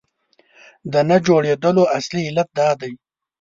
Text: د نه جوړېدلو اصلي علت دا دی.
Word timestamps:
د 0.91 0.93
نه 1.09 1.17
جوړېدلو 1.25 1.83
اصلي 1.97 2.21
علت 2.29 2.49
دا 2.59 2.69
دی. 2.81 2.91